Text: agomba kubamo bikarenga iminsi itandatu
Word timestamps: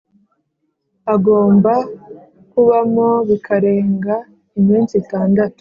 agomba 1.13 1.73
kubamo 2.51 3.09
bikarenga 3.27 4.15
iminsi 4.59 4.93
itandatu 5.03 5.49